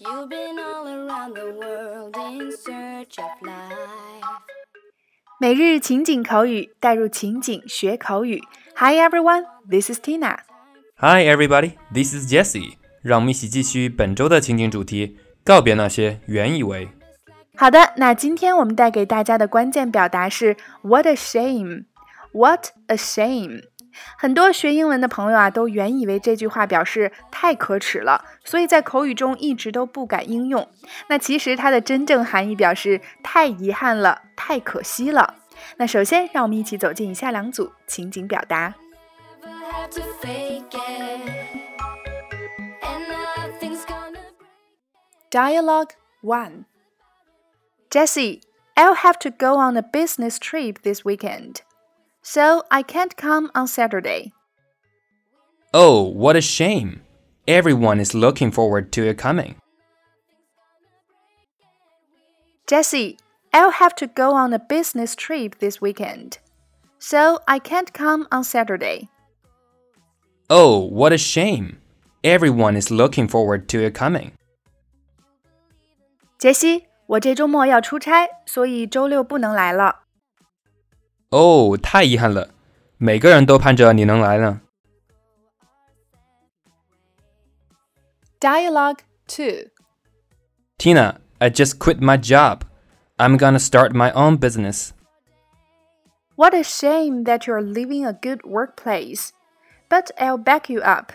[0.00, 3.74] You've been all around the world in search of life.
[5.40, 8.42] 每日情景口语，带入情景学口语。
[8.76, 10.38] Hi everyone, this is Tina.
[10.96, 12.74] Hi everybody, this is Jessie.
[13.02, 16.88] 让我们一起继续本周的情景主题，告别那些原以为。
[17.60, 21.86] 好的，那今天我们带给大家的关键表达是 "What a shame!
[22.32, 23.64] What a shame!"
[24.16, 30.68] 很多学英文的朋友啊，都原以为这句话表示太可耻了，所以在口语中一直都不敢应用。
[31.08, 35.34] 那其实它的真正含义表示太遗憾了，太可惜了。
[35.78, 38.76] 那首先，让我们一起走进以下两组情景表达。
[39.42, 39.58] Never
[45.32, 46.77] had
[47.90, 48.42] Jesse,
[48.76, 51.62] I'll have to go on a business trip this weekend,
[52.22, 54.32] so I can't come on Saturday.
[55.72, 57.00] Oh, what a shame!
[57.46, 59.56] Everyone is looking forward to your coming.
[62.66, 63.16] Jesse,
[63.54, 66.38] I'll have to go on a business trip this weekend,
[66.98, 69.08] so I can't come on Saturday.
[70.50, 71.78] Oh, what a shame!
[72.22, 74.32] Everyone is looking forward to your coming.
[76.38, 80.03] 杰西，我这周末要出差，所以周六不能来了。
[81.29, 82.49] 哦，太遗憾了，
[82.97, 84.61] 每个人都盼着你能来呢。
[88.39, 89.71] Dialogue 2
[90.77, 92.61] Tina, I just quit my job.
[93.17, 94.91] I'm gonna start my own business.
[96.35, 99.29] What a shame that you're leaving a good workplace,
[99.87, 101.13] but I'll back you up.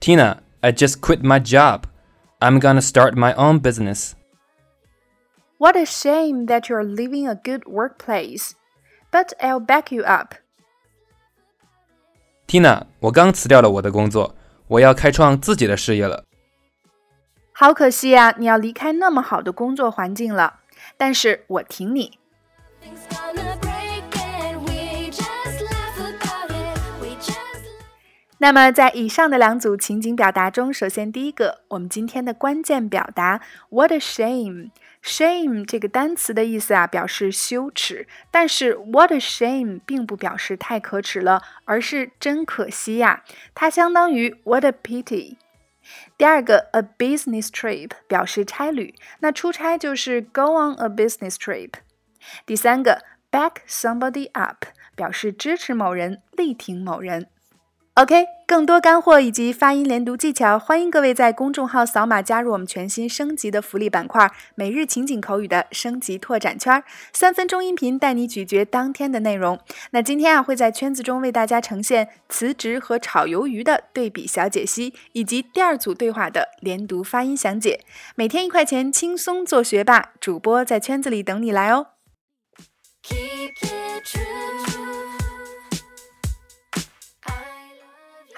[0.00, 1.86] Tina, I just quit my job.
[2.42, 4.12] I'm gonna start my own business.
[5.58, 8.52] What a shame that you're leaving a good workplace,
[9.10, 10.34] but I'll back you up.
[12.46, 14.34] Tina，我刚辞掉了我的工作，
[14.68, 16.24] 我要开创自己的事业了。
[17.52, 20.60] 好可惜呀、你要离开那么好的工作环境了。
[20.96, 22.18] 但是我挺你。
[28.43, 33.39] 那么在以上的两组情景表达中，首先第一个，我们今天的关键表达
[33.69, 34.71] "What a shame"。
[35.01, 43.23] shame 这个单词的意思啊，表示羞耻，但是 "What a shame" 并不表示太可耻了，而是真可惜呀、
[43.55, 45.37] 它相当于 "What a pity"。
[46.17, 51.75] 第二个，a business trip 表示差旅，那出差就是 go on a business trip。
[52.45, 53.01] 第三个
[53.31, 54.65] ，back somebody up
[54.97, 57.27] 表示支持某人、力挺某人。
[57.95, 66.83] OK，更多干货以及发音连读技巧，欢迎各位在公众号扫码加入我们全新升级的福利板块——每日情景口语的升级拓展圈，
[67.13, 69.59] 三分钟音频带你咀嚼当天的内容。
[69.91, 77.81] 那今天啊，会在圈子中为大家呈现辞职和炒鱿鱼的对比小解析，以及第二组对话的连读发音详解。
[78.15, 81.89] 每天一块钱，轻松做学霸，主播在圈子里等你来哦。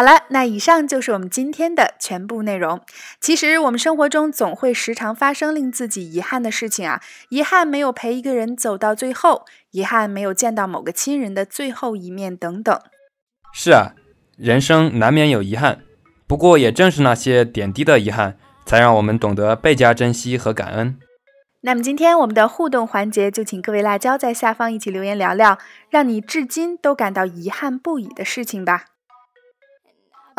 [0.00, 2.80] 好了，那以上就是我们今天的全部内容。
[3.20, 12.80] 其实我们生活中总会时常发生令自己遗憾的事情啊，遗憾没有陪一个人走到最后，遗憾没有见到某个亲人的最后一面等等。
[13.52, 13.92] 是啊，
[14.38, 15.82] 人生难免有遗憾，
[16.26, 20.98] 不过也正是那些点滴的遗憾，才让我们懂得倍加珍惜和感恩。
[21.60, 25.58] 那么今天我们的互动环节，就请各位辣椒在下方一起留言聊聊，
[25.90, 28.86] 让你至今都感到遗憾不已的事情吧。